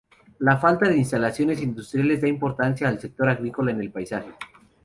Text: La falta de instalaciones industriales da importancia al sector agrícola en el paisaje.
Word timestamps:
La 0.39 0.57
falta 0.57 0.89
de 0.89 0.97
instalaciones 0.97 1.61
industriales 1.61 2.21
da 2.21 2.27
importancia 2.27 2.87
al 2.87 2.99
sector 2.99 3.29
agrícola 3.29 3.69
en 3.69 3.81
el 3.81 3.91
paisaje. 3.91 4.31